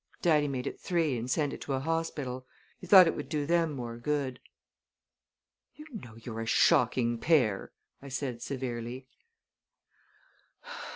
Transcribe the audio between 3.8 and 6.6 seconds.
good." "You know, you're a